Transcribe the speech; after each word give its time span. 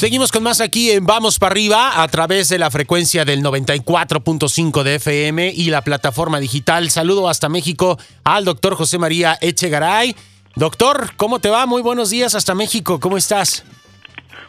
Seguimos 0.00 0.32
con 0.32 0.42
más 0.42 0.62
aquí 0.62 0.92
en 0.92 1.04
Vamos 1.04 1.38
para 1.38 1.52
arriba 1.52 2.02
a 2.02 2.08
través 2.08 2.48
de 2.48 2.56
la 2.56 2.70
frecuencia 2.70 3.26
del 3.26 3.42
94.5 3.42 4.82
de 4.82 4.94
FM 4.94 5.52
y 5.54 5.68
la 5.68 5.82
plataforma 5.82 6.40
digital. 6.40 6.88
Saludo 6.88 7.28
hasta 7.28 7.50
México 7.50 7.98
al 8.24 8.46
doctor 8.46 8.76
José 8.76 8.96
María 8.96 9.36
Echegaray. 9.42 10.16
Doctor, 10.56 11.10
¿cómo 11.18 11.38
te 11.38 11.50
va? 11.50 11.66
Muy 11.66 11.82
buenos 11.82 12.08
días 12.08 12.34
hasta 12.34 12.54
México. 12.54 12.98
¿Cómo 12.98 13.18
estás? 13.18 13.66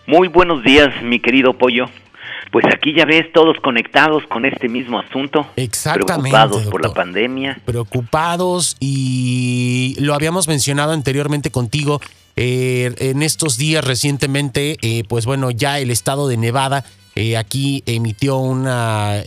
Muy 0.08 0.30
buenos 0.30 0.64
días, 0.64 0.90
mi 1.04 1.20
querido 1.20 1.58
Pollo. 1.58 1.88
Pues 2.52 2.66
aquí 2.66 2.94
ya 2.94 3.06
ves 3.06 3.32
todos 3.34 3.58
conectados 3.62 4.24
con 4.28 4.46
este 4.46 4.68
mismo 4.68 5.00
asunto. 5.00 5.48
Exactamente. 5.56 6.32
Preocupados 6.32 6.68
por 6.68 6.82
la 6.82 6.94
pandemia. 6.94 7.62
Preocupados 7.64 8.76
y 8.80 9.96
lo 10.00 10.14
habíamos 10.14 10.50
mencionado 10.50 10.92
anteriormente 10.92 11.50
contigo 11.50 12.02
eh, 12.36 12.94
en 12.98 13.24
estos 13.24 13.58
días 13.58 13.84
recientemente, 13.84 14.78
eh, 14.82 15.04
pues 15.08 15.26
bueno, 15.26 15.52
ya 15.52 15.80
el 15.80 15.92
estado 15.92 16.28
de 16.28 16.38
Nevada 16.38 16.86
eh, 17.16 17.36
aquí 17.36 17.84
emitió 17.86 18.38
una 18.38 19.22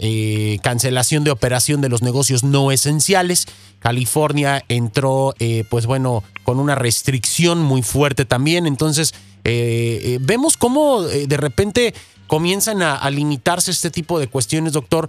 cancelación 0.63 1.23
de 1.23 1.31
operación 1.31 1.81
de 1.81 1.89
los 1.89 2.03
negocios 2.03 2.45
no 2.45 2.73
esenciales. 2.73 3.47
California 3.79 4.65
entró, 4.69 5.35
pues 5.69 5.85
bueno, 5.85 6.25
con 6.45 6.59
una 6.59 6.75
restricción 6.75 7.61
muy 7.61 7.83
fuerte 7.83 8.25
también. 8.25 8.67
Entonces, 8.67 9.15
vemos 9.45 10.57
cómo 10.57 11.03
de 11.03 11.37
repente 11.37 11.93
comienzan 12.27 12.83
a, 12.83 13.09
limitarse 13.11 13.71
este 13.71 13.91
tipo 13.91 14.19
de 14.19 14.29
cuestiones, 14.29 14.73
doctor, 14.73 15.09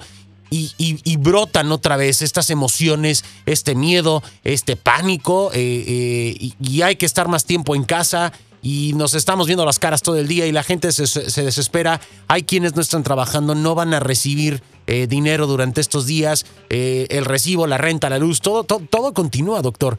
y, 0.51 1.17
brotan 1.17 1.71
otra 1.71 1.97
vez 1.97 2.21
estas 2.21 2.49
emociones, 2.49 3.25
este 3.45 3.75
miedo, 3.75 4.23
este 4.43 4.75
pánico, 4.75 5.51
eh, 5.53 5.83
eh, 5.87 6.51
y, 6.59 6.81
hay 6.81 6.95
que 6.95 7.05
estar 7.05 7.27
más 7.27 7.45
tiempo 7.45 7.75
en 7.75 7.83
casa 7.83 8.31
y 8.61 8.93
nos 8.95 9.13
estamos 9.13 9.47
viendo 9.47 9.65
las 9.65 9.79
caras 9.79 10.01
todo 10.01 10.17
el 10.17 10.27
día 10.27 10.45
y 10.45 10.51
la 10.51 10.63
gente 10.63 10.91
se, 10.91 11.43
desespera. 11.43 11.99
Hay 12.27 12.43
quienes 12.43 12.75
no 12.75 12.81
están 12.81 13.03
trabajando, 13.03 13.53
no 13.53 13.75
van 13.75 13.93
a 13.93 13.99
recibir 13.99 14.63
eh, 14.87 15.07
dinero 15.07 15.45
durante 15.45 15.81
estos 15.81 16.05
días, 16.05 16.45
el 16.69 17.25
recibo, 17.25 17.67
la 17.67 17.77
renta, 17.77 18.09
la 18.09 18.19
luz, 18.19 18.41
todo, 18.41 18.63
todo, 18.63 18.81
todo 18.89 19.13
continúa, 19.13 19.61
doctor. 19.61 19.97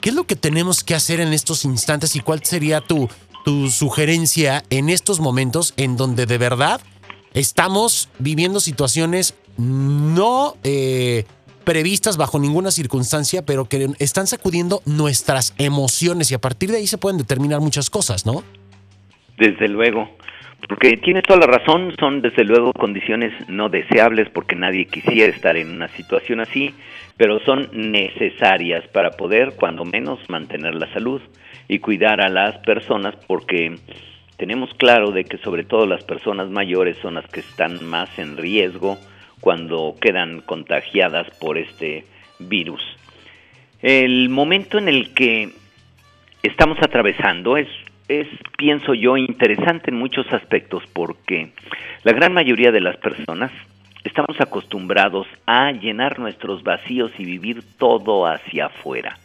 ¿Qué 0.00 0.10
es 0.10 0.14
lo 0.14 0.24
que 0.24 0.36
tenemos 0.36 0.84
que 0.84 0.94
hacer 0.94 1.20
en 1.20 1.32
estos 1.32 1.64
instantes 1.64 2.14
y 2.14 2.20
cuál 2.20 2.44
sería 2.44 2.80
tu, 2.80 3.08
tu 3.48 3.70
sugerencia 3.70 4.62
en 4.68 4.90
estos 4.90 5.20
momentos 5.20 5.72
en 5.78 5.96
donde 5.96 6.26
de 6.26 6.36
verdad 6.36 6.82
estamos 7.32 8.10
viviendo 8.18 8.60
situaciones 8.60 9.38
no 9.56 10.56
eh, 10.64 11.24
previstas 11.64 12.18
bajo 12.18 12.38
ninguna 12.38 12.70
circunstancia, 12.70 13.46
pero 13.46 13.64
que 13.64 13.88
están 14.00 14.26
sacudiendo 14.26 14.82
nuestras 14.84 15.54
emociones 15.56 16.30
y 16.30 16.34
a 16.34 16.38
partir 16.38 16.70
de 16.70 16.76
ahí 16.76 16.86
se 16.86 16.98
pueden 16.98 17.16
determinar 17.16 17.62
muchas 17.62 17.88
cosas, 17.88 18.26
¿no? 18.26 18.44
Desde 19.38 19.66
luego, 19.66 20.10
porque 20.66 20.96
tiene 20.96 21.22
toda 21.22 21.40
la 21.40 21.46
razón, 21.46 21.94
son 21.98 22.20
desde 22.20 22.44
luego 22.44 22.72
condiciones 22.72 23.32
no 23.48 23.68
deseables 23.68 24.28
porque 24.30 24.56
nadie 24.56 24.86
quisiera 24.86 25.32
estar 25.32 25.56
en 25.56 25.70
una 25.70 25.88
situación 25.88 26.40
así, 26.40 26.74
pero 27.16 27.38
son 27.40 27.68
necesarias 27.72 28.86
para 28.88 29.10
poder, 29.12 29.54
cuando 29.56 29.84
menos, 29.84 30.18
mantener 30.28 30.74
la 30.74 30.92
salud 30.92 31.20
y 31.68 31.78
cuidar 31.78 32.20
a 32.20 32.28
las 32.28 32.58
personas 32.58 33.14
porque 33.26 33.76
tenemos 34.36 34.72
claro 34.74 35.10
de 35.10 35.24
que 35.24 35.38
sobre 35.38 35.64
todo 35.64 35.86
las 35.86 36.04
personas 36.04 36.48
mayores 36.48 36.96
son 36.98 37.14
las 37.14 37.26
que 37.28 37.40
están 37.40 37.84
más 37.84 38.18
en 38.18 38.36
riesgo 38.36 38.98
cuando 39.40 39.96
quedan 40.00 40.40
contagiadas 40.40 41.28
por 41.38 41.58
este 41.58 42.04
virus. 42.38 42.80
El 43.82 44.28
momento 44.28 44.78
en 44.78 44.88
el 44.88 45.14
que 45.14 45.50
estamos 46.42 46.78
atravesando 46.80 47.56
es, 47.56 47.68
es, 48.08 48.26
pienso 48.56 48.94
yo, 48.94 49.16
interesante 49.16 49.90
en 49.90 49.98
muchos 49.98 50.30
aspectos 50.32 50.82
porque 50.92 51.52
la 52.04 52.12
gran 52.12 52.32
mayoría 52.32 52.72
de 52.72 52.80
las 52.80 52.96
personas 52.96 53.52
estamos 54.04 54.40
acostumbrados 54.40 55.26
a 55.46 55.70
llenar 55.72 56.18
nuestros 56.18 56.62
vacíos 56.62 57.12
y 57.18 57.24
vivir 57.24 57.62
todo 57.78 58.26
hacia 58.26 58.66
afuera. 58.66 59.18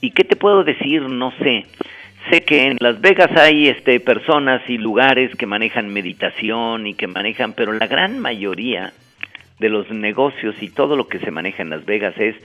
¿Y 0.00 0.12
qué 0.12 0.24
te 0.24 0.36
puedo 0.36 0.64
decir? 0.64 1.02
No 1.02 1.32
sé. 1.32 1.66
Sé 2.30 2.42
que 2.42 2.64
en 2.66 2.76
Las 2.80 3.00
Vegas 3.00 3.30
hay 3.36 3.68
este, 3.68 3.98
personas 4.00 4.62
y 4.68 4.78
lugares 4.78 5.34
que 5.36 5.46
manejan 5.46 5.92
meditación 5.92 6.86
y 6.86 6.94
que 6.94 7.06
manejan, 7.06 7.52
pero 7.52 7.72
la 7.72 7.86
gran 7.86 8.18
mayoría 8.18 8.92
de 9.58 9.68
los 9.68 9.90
negocios 9.90 10.54
y 10.62 10.68
todo 10.68 10.96
lo 10.96 11.08
que 11.08 11.18
se 11.18 11.30
maneja 11.30 11.62
en 11.62 11.70
Las 11.70 11.84
Vegas 11.84 12.14
es 12.18 12.36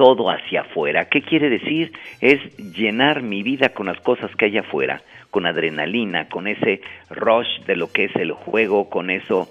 todo 0.00 0.30
hacia 0.30 0.62
afuera. 0.62 1.10
¿Qué 1.10 1.20
quiere 1.20 1.50
decir? 1.50 1.92
Es 2.22 2.40
llenar 2.56 3.20
mi 3.20 3.42
vida 3.42 3.74
con 3.74 3.84
las 3.84 4.00
cosas 4.00 4.34
que 4.34 4.46
hay 4.46 4.56
afuera, 4.56 5.02
con 5.30 5.44
adrenalina, 5.44 6.26
con 6.30 6.46
ese 6.46 6.80
rush 7.10 7.66
de 7.66 7.76
lo 7.76 7.92
que 7.92 8.04
es 8.04 8.16
el 8.16 8.32
juego, 8.32 8.88
con 8.88 9.10
eso. 9.10 9.50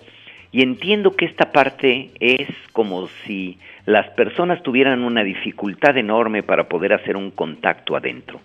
Y 0.52 0.64
entiendo 0.64 1.16
que 1.16 1.26
esta 1.26 1.52
parte 1.52 2.10
es 2.20 2.48
como 2.72 3.08
si 3.28 3.60
las 3.86 4.10
personas 4.14 4.64
tuvieran 4.64 5.04
una 5.04 5.24
dificultad 5.24 5.96
enorme 5.98 6.42
para 6.42 6.64
poder 6.64 6.94
hacer 6.94 7.16
un 7.16 7.30
contacto 7.30 7.96
adentro. 7.96 8.42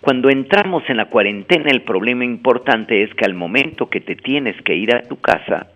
Cuando 0.00 0.28
entramos 0.28 0.82
en 0.88 0.96
la 0.96 1.04
cuarentena, 1.04 1.70
el 1.70 1.82
problema 1.82 2.24
importante 2.24 3.04
es 3.04 3.14
que 3.14 3.24
al 3.24 3.34
momento 3.34 3.88
que 3.88 4.00
te 4.00 4.16
tienes 4.16 4.60
que 4.62 4.74
ir 4.74 4.92
a 4.92 5.02
tu 5.02 5.20
casa, 5.20 5.68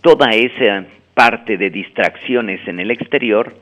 toda 0.00 0.30
esa 0.30 0.84
parte 1.12 1.56
de 1.56 1.70
distracciones 1.70 2.60
en 2.68 2.78
el 2.78 2.92
exterior 2.92 3.52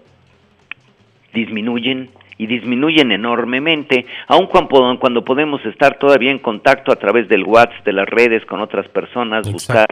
disminuyen 1.32 2.10
y 2.38 2.46
disminuyen 2.46 3.12
enormemente, 3.12 4.06
aun 4.26 4.46
cuando, 4.46 4.98
cuando 4.98 5.24
podemos 5.24 5.64
estar 5.66 5.98
todavía 5.98 6.30
en 6.30 6.38
contacto 6.38 6.91
a 6.91 6.96
través 6.96 7.28
del 7.28 7.44
WhatsApp, 7.44 7.84
de 7.84 7.92
las 7.92 8.08
redes 8.08 8.46
con 8.46 8.60
otras 8.60 8.88
personas, 8.88 9.50
buscar 9.52 9.86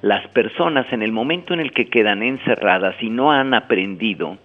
las 0.00 0.26
personas 0.28 0.90
en 0.92 1.02
el 1.02 1.12
momento 1.12 1.52
en 1.52 1.60
el 1.60 1.72
que 1.72 1.88
quedan 1.88 2.22
encerradas 2.22 2.96
y 3.02 3.10
no 3.10 3.32
han 3.32 3.52
aprendido 3.52 4.38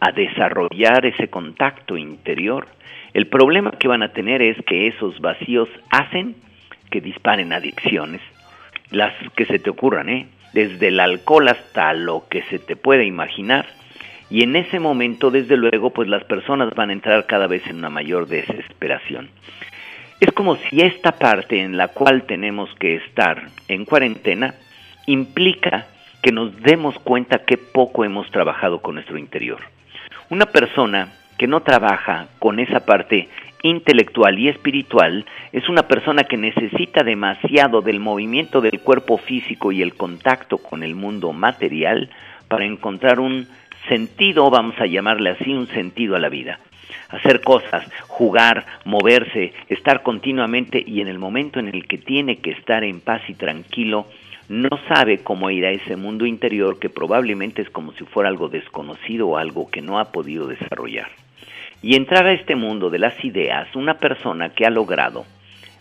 a 0.00 0.12
desarrollar 0.12 1.04
ese 1.04 1.28
contacto 1.28 1.96
interior, 1.96 2.66
el 3.12 3.26
problema 3.26 3.72
que 3.72 3.88
van 3.88 4.02
a 4.02 4.12
tener 4.12 4.40
es 4.40 4.56
que 4.64 4.86
esos 4.86 5.20
vacíos 5.20 5.68
hacen 5.90 6.36
que 6.90 7.00
disparen 7.00 7.52
adicciones, 7.52 8.20
las 8.90 9.12
que 9.36 9.46
se 9.46 9.58
te 9.58 9.70
ocurran, 9.70 10.08
¿eh? 10.08 10.26
desde 10.52 10.88
el 10.88 11.00
alcohol 11.00 11.48
hasta 11.48 11.92
lo 11.92 12.24
que 12.28 12.42
se 12.42 12.58
te 12.58 12.76
puede 12.76 13.04
imaginar. 13.04 13.66
Y 14.32 14.44
en 14.44 14.56
ese 14.56 14.80
momento, 14.80 15.30
desde 15.30 15.58
luego, 15.58 15.90
pues 15.90 16.08
las 16.08 16.24
personas 16.24 16.74
van 16.74 16.88
a 16.88 16.94
entrar 16.94 17.26
cada 17.26 17.46
vez 17.46 17.66
en 17.66 17.76
una 17.76 17.90
mayor 17.90 18.26
desesperación. 18.26 19.28
Es 20.20 20.32
como 20.32 20.56
si 20.56 20.80
esta 20.80 21.12
parte 21.12 21.60
en 21.60 21.76
la 21.76 21.88
cual 21.88 22.22
tenemos 22.22 22.74
que 22.76 22.94
estar 22.94 23.42
en 23.68 23.84
cuarentena 23.84 24.54
implica 25.06 25.86
que 26.22 26.32
nos 26.32 26.58
demos 26.62 26.98
cuenta 27.00 27.44
que 27.44 27.58
poco 27.58 28.06
hemos 28.06 28.30
trabajado 28.30 28.80
con 28.80 28.94
nuestro 28.94 29.18
interior. 29.18 29.58
Una 30.30 30.46
persona 30.46 31.12
que 31.36 31.46
no 31.46 31.60
trabaja 31.60 32.28
con 32.38 32.58
esa 32.58 32.86
parte 32.86 33.28
intelectual 33.62 34.38
y 34.38 34.48
espiritual 34.48 35.26
es 35.52 35.68
una 35.68 35.82
persona 35.82 36.24
que 36.24 36.38
necesita 36.38 37.04
demasiado 37.04 37.82
del 37.82 38.00
movimiento 38.00 38.62
del 38.62 38.80
cuerpo 38.80 39.18
físico 39.18 39.72
y 39.72 39.82
el 39.82 39.92
contacto 39.92 40.56
con 40.56 40.82
el 40.82 40.94
mundo 40.94 41.34
material 41.34 42.08
para 42.48 42.64
encontrar 42.64 43.20
un 43.20 43.46
sentido, 43.88 44.50
vamos 44.50 44.78
a 44.78 44.86
llamarle 44.86 45.30
así, 45.30 45.52
un 45.52 45.66
sentido 45.68 46.16
a 46.16 46.20
la 46.20 46.28
vida. 46.28 46.58
Hacer 47.08 47.40
cosas, 47.40 47.86
jugar, 48.06 48.64
moverse, 48.84 49.52
estar 49.68 50.02
continuamente 50.02 50.82
y 50.86 51.00
en 51.00 51.08
el 51.08 51.18
momento 51.18 51.58
en 51.60 51.68
el 51.68 51.86
que 51.86 51.98
tiene 51.98 52.38
que 52.38 52.50
estar 52.50 52.84
en 52.84 53.00
paz 53.00 53.22
y 53.28 53.34
tranquilo, 53.34 54.06
no 54.48 54.70
sabe 54.88 55.18
cómo 55.18 55.50
ir 55.50 55.64
a 55.66 55.70
ese 55.70 55.96
mundo 55.96 56.26
interior 56.26 56.78
que 56.78 56.90
probablemente 56.90 57.62
es 57.62 57.70
como 57.70 57.92
si 57.92 58.04
fuera 58.04 58.28
algo 58.28 58.48
desconocido 58.48 59.28
o 59.28 59.36
algo 59.36 59.70
que 59.70 59.82
no 59.82 59.98
ha 59.98 60.12
podido 60.12 60.46
desarrollar 60.46 61.10
y 61.82 61.96
entrar 61.96 62.26
a 62.26 62.32
este 62.32 62.54
mundo 62.54 62.88
de 62.88 63.00
las 63.00 63.22
ideas 63.24 63.74
una 63.74 63.94
persona 63.94 64.50
que 64.50 64.64
ha 64.64 64.70
logrado 64.70 65.24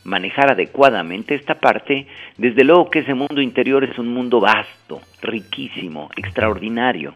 manejar 0.03 0.51
adecuadamente 0.51 1.35
esta 1.35 1.59
parte, 1.59 2.07
desde 2.35 2.63
luego 2.63 2.89
que 2.89 2.99
ese 2.99 3.13
mundo 3.13 3.39
interior 3.39 3.83
es 3.83 3.99
un 3.99 4.07
mundo 4.07 4.39
vasto, 4.39 4.99
riquísimo, 5.21 6.09
extraordinario. 6.17 7.13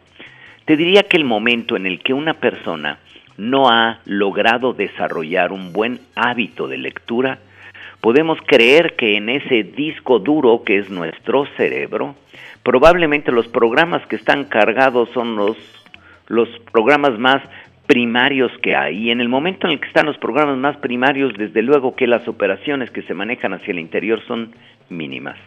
Te 0.66 0.78
diría 0.78 1.04
que 1.04 1.18
el 1.18 1.26
momento 1.26 1.76
en 1.76 1.86
el 1.86 2.00
que 2.00 2.14
una 2.14 2.34
persona 2.34 2.98
no 3.38 3.70
ha 3.70 4.00
logrado 4.06 4.74
desarrollar 4.74 5.52
un 5.52 5.72
buen 5.72 6.00
hábito 6.16 6.68
de 6.68 6.80
lectura, 6.80 7.38
podemos 8.02 8.40
creer 8.48 8.96
que 8.96 9.16
en 9.16 9.30
ese 9.30 9.62
disco 9.62 10.18
duro 10.18 10.64
que 10.64 10.80
es 10.80 10.90
nuestro 10.90 11.46
cerebro, 11.56 12.16
probablemente 12.64 13.32
los 13.32 13.48
programas 13.48 14.06
que 14.08 14.16
están 14.16 14.46
cargados 14.46 15.10
son 15.14 15.36
los, 15.36 15.56
los 16.28 16.50
programas 16.72 17.20
más 17.20 17.44
primarios 17.86 18.52
que 18.64 18.76
hay. 18.76 18.98
Y 18.98 19.12
en 19.12 19.22
el 19.22 19.30
momento 19.30 19.68
en 19.68 19.74
el 19.74 19.80
que 19.80 19.88
están 19.88 20.08
los 20.08 20.18
programas 20.18 20.58
más 20.58 20.78
primarios, 20.78 21.34
desde 21.38 21.62
luego 21.62 21.96
que 21.96 22.08
las 22.08 22.28
operaciones 22.28 22.90
que 22.90 23.04
se 23.04 23.14
manejan 23.14 23.54
hacia 23.54 23.72
el 23.72 23.80
interior 23.80 24.20
son 24.28 24.52
mínimas. 24.90 25.38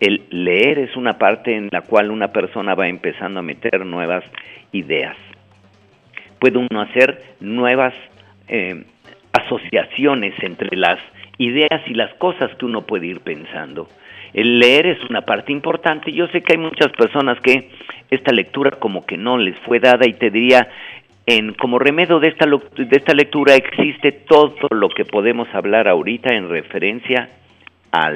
El 0.00 0.22
leer 0.30 0.78
es 0.78 0.96
una 0.96 1.18
parte 1.18 1.54
en 1.54 1.68
la 1.70 1.82
cual 1.82 2.10
una 2.10 2.32
persona 2.32 2.74
va 2.74 2.88
empezando 2.88 3.40
a 3.40 3.42
meter 3.42 3.84
nuevas 3.86 4.24
ideas. 4.72 5.16
Puede 6.38 6.58
uno 6.58 6.80
hacer 6.80 7.22
nuevas 7.40 7.94
eh, 8.48 8.84
asociaciones 9.32 10.34
entre 10.42 10.76
las 10.76 10.98
ideas 11.38 11.82
y 11.86 11.94
las 11.94 12.12
cosas 12.14 12.54
que 12.56 12.64
uno 12.64 12.82
puede 12.82 13.06
ir 13.06 13.20
pensando. 13.20 13.88
El 14.32 14.58
leer 14.58 14.86
es 14.86 14.98
una 15.10 15.22
parte 15.22 15.52
importante. 15.52 16.12
Yo 16.12 16.26
sé 16.28 16.40
que 16.40 16.54
hay 16.54 16.58
muchas 16.58 16.90
personas 16.92 17.38
que 17.40 17.70
esta 18.10 18.32
lectura 18.32 18.72
como 18.72 19.04
que 19.04 19.16
no 19.16 19.38
les 19.38 19.58
fue 19.60 19.78
dada 19.78 20.06
y 20.06 20.14
te 20.14 20.30
diría, 20.30 20.68
en, 21.26 21.54
como 21.54 21.78
remedio 21.78 22.18
de 22.18 22.28
esta, 22.28 22.46
de 22.46 22.96
esta 22.96 23.14
lectura 23.14 23.54
existe 23.54 24.12
todo 24.12 24.68
lo 24.70 24.88
que 24.88 25.04
podemos 25.04 25.48
hablar 25.54 25.86
ahorita 25.86 26.34
en 26.34 26.48
referencia 26.48 27.28
a 27.92 28.10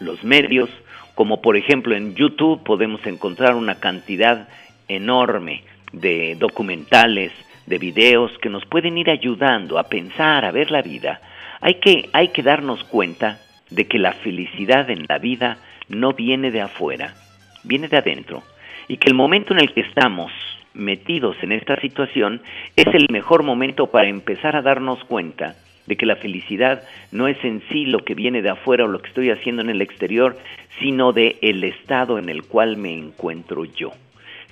los 0.00 0.24
medios, 0.24 0.68
como 1.14 1.40
por 1.40 1.56
ejemplo 1.56 1.94
en 1.94 2.14
YouTube 2.14 2.64
podemos 2.64 3.06
encontrar 3.06 3.54
una 3.54 3.76
cantidad 3.76 4.48
enorme 4.88 5.62
de 5.92 6.36
documentales, 6.38 7.32
de 7.66 7.78
videos 7.78 8.36
que 8.38 8.48
nos 8.48 8.64
pueden 8.66 8.98
ir 8.98 9.10
ayudando 9.10 9.78
a 9.78 9.84
pensar, 9.84 10.44
a 10.44 10.50
ver 10.50 10.70
la 10.70 10.82
vida. 10.82 11.20
Hay 11.60 11.74
que, 11.74 12.08
hay 12.12 12.28
que 12.28 12.42
darnos 12.42 12.82
cuenta 12.84 13.38
de 13.70 13.86
que 13.86 13.98
la 13.98 14.12
felicidad 14.12 14.90
en 14.90 15.06
la 15.08 15.18
vida 15.18 15.58
no 15.88 16.14
viene 16.14 16.50
de 16.50 16.62
afuera, 16.62 17.14
viene 17.62 17.88
de 17.88 17.98
adentro, 17.98 18.42
y 18.88 18.96
que 18.96 19.08
el 19.08 19.14
momento 19.14 19.52
en 19.52 19.60
el 19.60 19.72
que 19.72 19.82
estamos 19.82 20.32
metidos 20.72 21.36
en 21.42 21.52
esta 21.52 21.80
situación 21.80 22.42
es 22.76 22.86
el 22.94 23.06
mejor 23.10 23.42
momento 23.42 23.88
para 23.88 24.08
empezar 24.08 24.56
a 24.56 24.62
darnos 24.62 25.02
cuenta 25.04 25.56
de 25.90 25.96
que 25.96 26.06
la 26.06 26.16
felicidad 26.16 26.84
no 27.10 27.26
es 27.26 27.36
en 27.44 27.62
sí 27.68 27.84
lo 27.84 27.98
que 28.04 28.14
viene 28.14 28.42
de 28.42 28.50
afuera 28.50 28.84
o 28.84 28.88
lo 28.88 29.02
que 29.02 29.08
estoy 29.08 29.30
haciendo 29.30 29.60
en 29.60 29.70
el 29.70 29.82
exterior, 29.82 30.38
sino 30.78 31.12
de 31.12 31.36
el 31.42 31.64
estado 31.64 32.16
en 32.16 32.28
el 32.28 32.44
cual 32.44 32.76
me 32.76 32.94
encuentro 32.94 33.64
yo. 33.64 33.92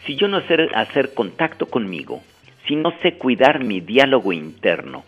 Si 0.04 0.16
yo 0.16 0.26
no 0.26 0.40
sé 0.42 0.68
hacer 0.74 1.14
contacto 1.14 1.66
conmigo, 1.66 2.22
si 2.66 2.74
no 2.74 2.92
sé 3.02 3.12
cuidar 3.12 3.62
mi 3.62 3.80
diálogo 3.80 4.32
interno, 4.32 5.04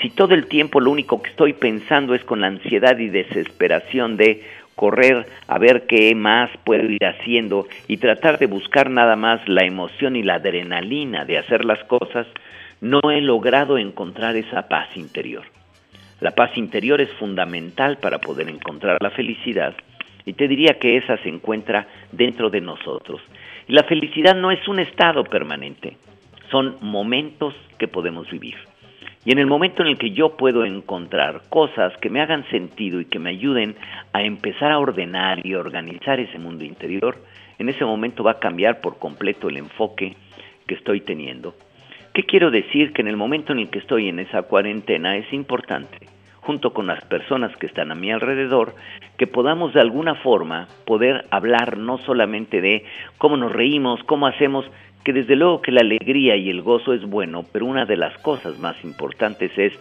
si 0.00 0.10
todo 0.10 0.34
el 0.34 0.46
tiempo 0.46 0.80
lo 0.80 0.92
único 0.92 1.20
que 1.20 1.30
estoy 1.30 1.52
pensando 1.52 2.14
es 2.14 2.22
con 2.22 2.40
la 2.40 2.46
ansiedad 2.46 2.96
y 2.98 3.08
desesperación 3.08 4.16
de 4.16 4.42
correr 4.76 5.26
a 5.48 5.58
ver 5.58 5.86
qué 5.88 6.14
más 6.14 6.48
puedo 6.64 6.88
ir 6.88 7.04
haciendo 7.04 7.66
y 7.88 7.96
tratar 7.96 8.38
de 8.38 8.46
buscar 8.46 8.88
nada 8.88 9.16
más 9.16 9.46
la 9.48 9.64
emoción 9.64 10.14
y 10.14 10.22
la 10.22 10.34
adrenalina 10.34 11.24
de 11.24 11.38
hacer 11.38 11.64
las 11.64 11.82
cosas, 11.84 12.28
no 12.80 13.00
he 13.10 13.20
logrado 13.20 13.78
encontrar 13.78 14.36
esa 14.36 14.68
paz 14.68 14.96
interior. 14.96 15.44
La 16.22 16.30
paz 16.30 16.56
interior 16.56 17.00
es 17.00 17.10
fundamental 17.14 17.98
para 17.98 18.20
poder 18.20 18.48
encontrar 18.48 18.96
la 19.00 19.10
felicidad 19.10 19.74
y 20.24 20.34
te 20.34 20.46
diría 20.46 20.78
que 20.78 20.96
esa 20.96 21.16
se 21.16 21.28
encuentra 21.28 21.88
dentro 22.12 22.48
de 22.48 22.60
nosotros. 22.60 23.20
Y 23.66 23.72
la 23.72 23.82
felicidad 23.82 24.36
no 24.36 24.52
es 24.52 24.68
un 24.68 24.78
estado 24.78 25.24
permanente, 25.24 25.96
son 26.48 26.76
momentos 26.80 27.54
que 27.76 27.88
podemos 27.88 28.30
vivir. 28.30 28.54
Y 29.24 29.32
en 29.32 29.40
el 29.40 29.48
momento 29.48 29.82
en 29.82 29.88
el 29.88 29.98
que 29.98 30.12
yo 30.12 30.36
puedo 30.36 30.64
encontrar 30.64 31.42
cosas 31.48 31.92
que 31.96 32.08
me 32.08 32.20
hagan 32.20 32.48
sentido 32.50 33.00
y 33.00 33.06
que 33.06 33.18
me 33.18 33.30
ayuden 33.30 33.74
a 34.12 34.22
empezar 34.22 34.70
a 34.70 34.78
ordenar 34.78 35.44
y 35.44 35.54
organizar 35.54 36.20
ese 36.20 36.38
mundo 36.38 36.62
interior, 36.64 37.16
en 37.58 37.68
ese 37.68 37.84
momento 37.84 38.22
va 38.22 38.32
a 38.32 38.38
cambiar 38.38 38.80
por 38.80 39.00
completo 39.00 39.48
el 39.48 39.56
enfoque 39.56 40.14
que 40.68 40.74
estoy 40.76 41.00
teniendo. 41.00 41.56
¿Qué 42.14 42.24
quiero 42.24 42.50
decir? 42.50 42.92
Que 42.92 43.00
en 43.00 43.08
el 43.08 43.16
momento 43.16 43.52
en 43.52 43.58
el 43.58 43.70
que 43.70 43.78
estoy 43.78 44.08
en 44.10 44.18
esa 44.18 44.42
cuarentena 44.42 45.16
es 45.16 45.32
importante, 45.32 46.08
junto 46.42 46.74
con 46.74 46.86
las 46.86 47.02
personas 47.06 47.56
que 47.56 47.64
están 47.64 47.90
a 47.90 47.94
mi 47.94 48.12
alrededor, 48.12 48.74
que 49.16 49.26
podamos 49.26 49.72
de 49.72 49.80
alguna 49.80 50.14
forma 50.16 50.68
poder 50.84 51.24
hablar 51.30 51.78
no 51.78 51.96
solamente 51.96 52.60
de 52.60 52.84
cómo 53.16 53.38
nos 53.38 53.50
reímos, 53.50 54.04
cómo 54.04 54.26
hacemos, 54.26 54.66
que 55.04 55.14
desde 55.14 55.36
luego 55.36 55.62
que 55.62 55.72
la 55.72 55.80
alegría 55.80 56.36
y 56.36 56.50
el 56.50 56.60
gozo 56.60 56.92
es 56.92 57.02
bueno, 57.02 57.46
pero 57.50 57.64
una 57.64 57.86
de 57.86 57.96
las 57.96 58.16
cosas 58.18 58.58
más 58.58 58.76
importantes 58.84 59.50
es 59.56 59.72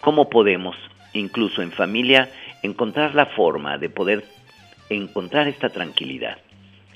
cómo 0.00 0.30
podemos, 0.30 0.76
incluso 1.12 1.60
en 1.60 1.70
familia, 1.70 2.30
encontrar 2.62 3.14
la 3.14 3.26
forma 3.26 3.76
de 3.76 3.90
poder 3.90 4.24
encontrar 4.88 5.48
esta 5.48 5.68
tranquilidad, 5.68 6.38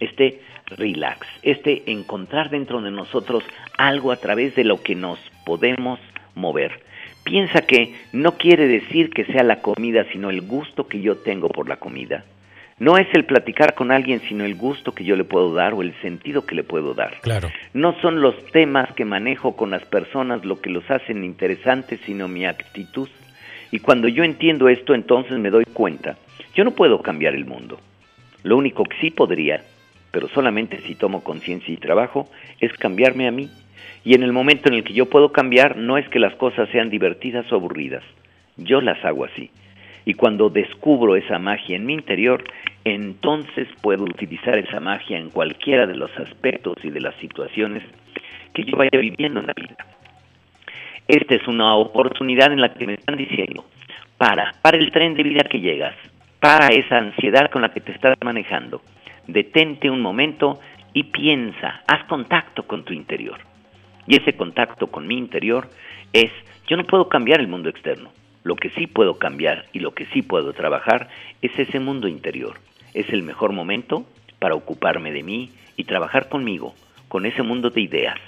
este 0.01 0.41
relax, 0.67 1.27
este 1.43 1.91
encontrar 1.91 2.51
dentro 2.51 2.81
de 2.81 2.91
nosotros 2.91 3.45
algo 3.77 4.13
a 4.13 4.17
través 4.17 4.55
de 4.55 4.65
lo 4.65 4.83
que 4.83 4.95
nos 4.95 5.19
podemos 5.45 5.99
mover. 6.35 6.83
Piensa 7.25 7.63
que 7.63 7.95
no 8.13 8.33
quiere 8.39 8.67
decir 8.67 9.11
que 9.11 9.25
sea 9.25 9.43
la 9.43 9.61
comida, 9.61 10.05
sino 10.13 10.31
el 10.31 10.43
gusto 10.43 10.89
que 10.89 11.01
yo 11.01 11.17
tengo 11.17 11.49
por 11.49 11.69
la 11.69 11.77
comida 11.77 12.25
no 12.79 12.97
es 12.97 13.09
el 13.13 13.25
platicar 13.25 13.75
con 13.75 13.91
alguien, 13.91 14.21
sino 14.29 14.45
el 14.45 14.55
gusto 14.55 14.93
que 14.93 15.05
yo 15.05 15.17
le 15.17 15.25
puedo 15.25 15.53
dar 15.53 15.75
o 15.75 15.83
el 15.83 15.95
sentido 16.01 16.47
que 16.47 16.55
le 16.55 16.63
puedo 16.63 16.95
dar. 16.95 17.21
Claro. 17.23 17.51
No 17.75 18.01
son 18.01 18.21
los 18.21 18.37
temas 18.53 18.93
que 18.93 19.05
manejo 19.05 19.57
con 19.57 19.71
las 19.71 19.85
personas 19.85 20.45
lo 20.45 20.61
que 20.61 20.71
los 20.71 20.89
hacen 20.91 21.25
interesantes, 21.25 22.01
sino 22.07 22.29
mi 22.29 22.47
actitud. 22.47 23.09
Y 23.73 23.81
cuando 23.81 24.09
yo 24.09 24.23
entiendo 24.23 24.69
esto, 24.69 24.95
entonces 24.95 25.39
me 25.39 25.51
doy 25.51 25.65
cuenta. 25.65 26.17
Yo 26.55 26.65
no 26.65 26.71
puedo 26.71 27.03
cambiar 27.03 27.35
el 27.35 27.45
mundo. 27.45 27.81
Lo 28.45 28.57
único 28.57 28.85
que 28.85 28.97
sí 29.01 29.11
podría, 29.11 29.63
pero 30.11 30.29
solamente 30.29 30.81
si 30.81 30.95
tomo 30.95 31.23
conciencia 31.23 31.73
y 31.73 31.77
trabajo, 31.77 32.29
es 32.61 32.73
cambiarme 32.75 33.29
a 33.29 33.31
mí. 33.31 33.49
Y 34.05 34.15
en 34.15 34.23
el 34.23 34.33
momento 34.33 34.69
en 34.69 34.75
el 34.75 34.85
que 34.85 34.95
yo 34.95 35.07
puedo 35.07 35.33
cambiar, 35.33 35.77
no 35.77 35.99
es 35.99 36.09
que 36.09 36.19
las 36.19 36.35
cosas 36.37 36.69
sean 36.71 36.91
divertidas 36.91 37.51
o 37.53 37.57
aburridas. 37.57 38.05
Yo 38.57 38.81
las 38.81 39.05
hago 39.05 39.25
así. 39.25 39.51
Y 40.05 40.15
cuando 40.15 40.49
descubro 40.49 41.17
esa 41.17 41.39
magia 41.39 41.77
en 41.77 41.85
mi 41.85 41.93
interior, 41.93 42.43
entonces 42.85 43.69
puedo 43.83 44.05
utilizar 44.05 44.57
esa 44.57 44.81
magia 44.81 45.19
en 45.19 45.31
cualquiera 45.31 45.87
de 45.87 45.97
los 45.97 46.11
aspectos 46.19 46.77
y 46.83 46.91
de 46.91 47.01
las 47.01 47.15
situaciones 47.17 47.83
que 48.55 48.65
yo 48.65 48.77
vaya 48.77 48.99
viviendo 48.99 49.41
en 49.41 49.47
la 49.47 49.53
vida. 49.55 49.77
Esta 51.07 51.35
es 51.35 51.47
una 51.47 51.75
oportunidad 51.75 52.53
en 52.53 52.61
la 52.61 52.73
que 52.73 52.87
me 52.87 52.95
están 52.95 53.17
diciendo, 53.17 53.65
para, 54.17 54.53
para 54.63 54.79
el 54.79 54.91
tren 54.91 55.15
de 55.15 55.23
vida 55.23 55.45
que 55.45 55.61
llegas, 55.61 55.95
para 56.41 56.69
esa 56.69 56.99
ansiedad 56.99 57.51
con 57.51 57.63
la 57.63 57.71
que 57.71 57.81
te 57.81 57.93
estás 57.93 58.17
manejando, 58.25 58.83
detente 59.29 59.91
un 59.91 60.01
momento 60.01 60.59
y 60.93 61.05
piensa, 61.05 61.85
haz 61.87 62.05
contacto 62.09 62.67
con 62.67 62.85
tu 62.85 62.93
interior. 62.93 63.39
Y 64.09 64.17
ese 64.17 64.35
contacto 64.35 64.89
con 64.89 65.07
mi 65.07 65.17
interior 65.17 65.69
es, 66.13 66.33
yo 66.67 66.77
no 66.77 66.85
puedo 66.85 67.09
cambiar 67.09 67.39
el 67.41 67.47
mundo 67.47 67.69
externo, 67.69 68.11
lo 68.43 68.57
que 68.57 68.71
sí 68.71 68.89
puedo 68.89 69.19
cambiar 69.19 69.67
y 69.73 69.79
lo 69.79 69.95
que 69.95 70.07
sí 70.07 70.23
puedo 70.23 70.53
trabajar 70.53 71.09
es 71.43 71.57
ese 71.57 71.79
mundo 71.79 72.09
interior 72.09 72.59
es 72.95 73.09
el 73.11 73.23
mejor 73.23 73.53
momento 73.53 74.07
para 74.39 74.55
ocuparme 74.55 75.13
de 75.13 75.23
mí 75.23 75.53
y 75.77 75.85
trabajar 75.85 76.29
conmigo, 76.29 76.75
con 77.09 77.27
ese 77.27 77.43
mundo 77.43 77.71
de 77.71 77.81
ideas, 77.81 78.19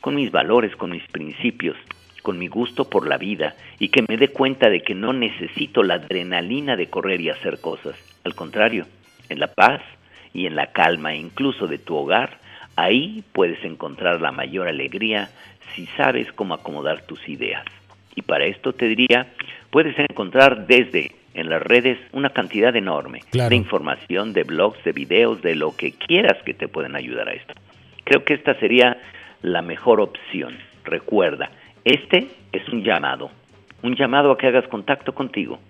con 0.00 0.14
mis 0.14 0.30
valores, 0.30 0.74
con 0.76 0.90
mis 0.90 1.06
principios, 1.08 1.76
con 2.22 2.38
mi 2.38 2.48
gusto 2.48 2.88
por 2.88 3.08
la 3.08 3.18
vida 3.18 3.54
y 3.78 3.88
que 3.88 4.04
me 4.08 4.16
dé 4.16 4.28
cuenta 4.28 4.70
de 4.70 4.82
que 4.82 4.94
no 4.94 5.12
necesito 5.12 5.82
la 5.82 5.94
adrenalina 5.94 6.76
de 6.76 6.88
correr 6.88 7.20
y 7.20 7.30
hacer 7.30 7.60
cosas. 7.60 7.96
Al 8.24 8.34
contrario, 8.34 8.86
en 9.28 9.40
la 9.40 9.48
paz 9.48 9.80
y 10.32 10.46
en 10.46 10.56
la 10.56 10.68
calma 10.68 11.14
incluso 11.14 11.66
de 11.66 11.78
tu 11.78 11.96
hogar, 11.96 12.38
ahí 12.76 13.24
puedes 13.32 13.62
encontrar 13.64 14.20
la 14.20 14.32
mayor 14.32 14.68
alegría 14.68 15.30
si 15.74 15.86
sabes 15.96 16.32
cómo 16.32 16.54
acomodar 16.54 17.02
tus 17.02 17.28
ideas. 17.28 17.64
Y 18.14 18.22
para 18.22 18.44
esto 18.44 18.72
te 18.72 18.88
diría, 18.88 19.28
puedes 19.70 19.98
encontrar 19.98 20.66
desde 20.66 21.12
en 21.34 21.48
las 21.48 21.62
redes 21.62 21.98
una 22.12 22.30
cantidad 22.30 22.74
enorme 22.74 23.20
de 23.32 23.54
información, 23.54 24.32
de 24.32 24.42
blogs, 24.42 24.82
de 24.84 24.92
videos, 24.92 25.42
de 25.42 25.54
lo 25.54 25.76
que 25.76 25.92
quieras 25.92 26.42
que 26.44 26.54
te 26.54 26.68
puedan 26.68 26.96
ayudar 26.96 27.28
a 27.28 27.32
esto. 27.32 27.54
Creo 28.04 28.24
que 28.24 28.34
esta 28.34 28.54
sería 28.54 28.98
la 29.42 29.62
mejor 29.62 30.00
opción. 30.00 30.58
Recuerda, 30.84 31.50
este 31.84 32.28
es 32.52 32.68
un 32.68 32.82
llamado, 32.82 33.30
un 33.82 33.94
llamado 33.94 34.32
a 34.32 34.38
que 34.38 34.48
hagas 34.48 34.66
contacto 34.68 35.14
contigo, 35.14 35.60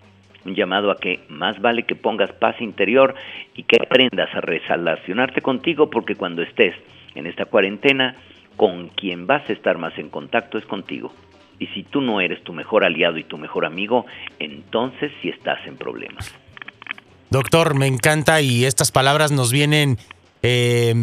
un 0.44 0.54
llamado 0.54 0.90
a 0.90 0.96
que 0.96 1.20
más 1.28 1.60
vale 1.60 1.84
que 1.84 1.94
pongas 1.94 2.32
paz 2.32 2.60
interior 2.60 3.14
y 3.54 3.64
que 3.64 3.76
aprendas 3.80 4.34
a 4.34 4.40
relacionarte 4.40 5.40
contigo 5.40 5.90
porque 5.90 6.14
cuando 6.14 6.42
estés 6.42 6.74
en 7.14 7.26
esta 7.26 7.44
cuarentena, 7.44 8.16
con 8.56 8.88
quien 8.88 9.26
vas 9.26 9.48
a 9.48 9.52
estar 9.52 9.78
más 9.78 9.96
en 9.98 10.10
contacto 10.10 10.58
es 10.58 10.64
contigo. 10.64 11.12
Y 11.58 11.66
si 11.68 11.82
tú 11.82 12.00
no 12.00 12.20
eres 12.20 12.42
tu 12.42 12.52
mejor 12.52 12.84
aliado 12.84 13.18
y 13.18 13.24
tu 13.24 13.36
mejor 13.36 13.66
amigo, 13.66 14.06
entonces 14.38 15.12
sí 15.20 15.28
estás 15.28 15.58
en 15.66 15.76
problemas. 15.76 16.34
Doctor, 17.30 17.74
me 17.74 17.86
encanta 17.86 18.40
y 18.40 18.64
estas 18.64 18.90
palabras 18.90 19.30
nos 19.30 19.52
vienen 19.52 19.98
eh, 20.42 20.94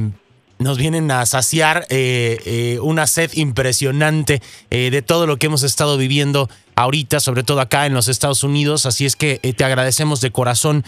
nos 0.60 0.78
vienen 0.78 1.12
a 1.12 1.26
saciar 1.26 1.86
eh, 1.90 2.40
eh, 2.46 2.80
una 2.82 3.08
sed 3.08 3.32
impresionante 3.34 4.42
eh, 4.70 4.90
de 4.90 5.02
todo 5.02 5.28
lo 5.28 5.38
que 5.38 5.48
hemos 5.48 5.64
estado 5.64 5.98
viviendo 5.98 6.50
ahorita, 6.78 7.20
sobre 7.20 7.44
todo 7.44 7.60
acá 7.60 7.88
en 7.88 7.94
los 7.94 8.08
Estados 8.08 8.44
Unidos. 8.44 8.86
Así 8.86 9.06
es 9.06 9.16
que 9.16 9.40
te 9.40 9.64
agradecemos 9.66 10.22
de 10.22 10.32
corazón 10.32 10.86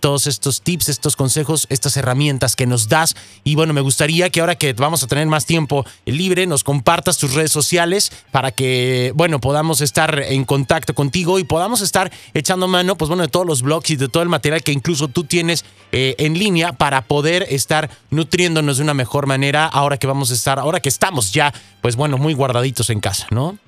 todos 0.00 0.26
estos 0.26 0.62
tips, 0.62 0.88
estos 0.88 1.16
consejos, 1.16 1.66
estas 1.68 1.96
herramientas 1.96 2.56
que 2.56 2.66
nos 2.66 2.88
das. 2.88 3.16
Y 3.44 3.56
bueno, 3.56 3.74
me 3.74 3.80
gustaría 3.80 4.30
que 4.30 4.40
ahora 4.40 4.54
que 4.54 4.72
vamos 4.72 5.02
a 5.02 5.08
tener 5.08 5.26
más 5.26 5.44
tiempo 5.44 5.84
libre, 6.06 6.46
nos 6.46 6.64
compartas 6.64 7.18
tus 7.18 7.34
redes 7.34 7.50
sociales 7.50 8.12
para 8.30 8.52
que, 8.52 9.12
bueno, 9.16 9.40
podamos 9.40 9.80
estar 9.80 10.20
en 10.20 10.44
contacto 10.44 10.94
contigo 10.94 11.40
y 11.40 11.44
podamos 11.44 11.80
estar 11.80 12.12
echando 12.34 12.68
mano, 12.68 12.96
pues 12.96 13.08
bueno, 13.08 13.24
de 13.24 13.28
todos 13.28 13.44
los 13.44 13.62
blogs 13.62 13.90
y 13.90 13.96
de 13.96 14.08
todo 14.08 14.22
el 14.22 14.28
material 14.28 14.62
que 14.62 14.72
incluso 14.72 15.08
tú 15.08 15.24
tienes 15.24 15.64
en 15.90 16.38
línea 16.38 16.72
para 16.72 17.02
poder 17.02 17.46
estar 17.50 17.90
nutriéndonos 18.10 18.76
de 18.76 18.84
una 18.84 18.94
mejor 18.94 19.26
manera 19.26 19.66
ahora 19.66 19.98
que 19.98 20.06
vamos 20.06 20.30
a 20.30 20.34
estar, 20.34 20.60
ahora 20.60 20.78
que 20.78 20.88
estamos 20.88 21.32
ya, 21.32 21.52
pues 21.80 21.96
bueno, 21.96 22.16
muy 22.16 22.32
guardaditos 22.32 22.88
en 22.90 23.00
casa, 23.00 23.26
¿no? 23.30 23.58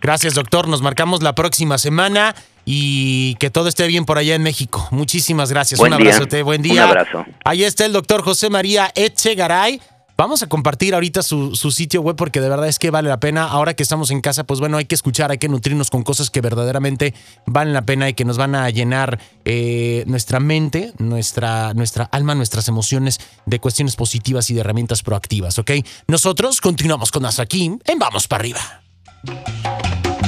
Gracias, 0.00 0.34
doctor. 0.34 0.68
Nos 0.68 0.82
marcamos 0.82 1.22
la 1.22 1.34
próxima 1.34 1.78
semana 1.78 2.34
y 2.64 3.34
que 3.36 3.50
todo 3.50 3.68
esté 3.68 3.86
bien 3.86 4.04
por 4.04 4.18
allá 4.18 4.34
en 4.34 4.42
México. 4.42 4.86
Muchísimas 4.90 5.50
gracias. 5.50 5.80
un 5.80 5.92
abrazo. 5.92 6.26
Buen 6.44 6.62
día. 6.62 6.84
Un 6.84 6.90
abrazo. 6.90 7.24
Ahí 7.44 7.64
está 7.64 7.84
el 7.86 7.92
doctor 7.92 8.22
José 8.22 8.50
María 8.50 8.92
Echegaray. 8.94 9.80
Vamos 10.18 10.42
a 10.42 10.48
compartir 10.48 10.94
ahorita 10.94 11.22
su, 11.22 11.54
sitio 11.54 12.02
web 12.02 12.16
porque 12.16 12.40
de 12.40 12.48
verdad 12.48 12.66
es 12.66 12.80
que 12.80 12.90
vale 12.90 13.08
la 13.08 13.20
pena. 13.20 13.44
Ahora 13.44 13.74
que 13.74 13.84
estamos 13.84 14.10
en 14.10 14.20
casa, 14.20 14.42
pues 14.42 14.58
bueno, 14.58 14.76
hay 14.76 14.84
que 14.84 14.96
escuchar, 14.96 15.30
hay 15.30 15.38
que 15.38 15.48
nutrirnos 15.48 15.90
con 15.90 16.02
cosas 16.02 16.28
que 16.28 16.40
verdaderamente 16.40 17.14
valen 17.46 17.72
la 17.72 17.82
pena 17.82 18.08
y 18.08 18.14
que 18.14 18.24
nos 18.24 18.36
van 18.36 18.56
a 18.56 18.68
llenar 18.68 19.20
eh, 19.44 20.02
nuestra 20.08 20.40
mente, 20.40 20.92
nuestra, 20.98 21.72
nuestra 21.74 22.02
alma, 22.10 22.34
nuestras 22.34 22.66
emociones 22.66 23.20
de 23.46 23.60
cuestiones 23.60 23.94
positivas 23.94 24.50
y 24.50 24.54
de 24.54 24.60
herramientas 24.60 25.04
proactivas, 25.04 25.56
¿ok? 25.60 25.70
Nosotros 26.08 26.60
continuamos 26.60 27.12
con 27.12 27.24
Asakim 27.24 27.78
en 27.86 27.98
Vamos 28.00 28.26
para 28.26 28.40
arriba. 28.40 29.77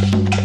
Thank 0.00 0.34
you. 0.34 0.39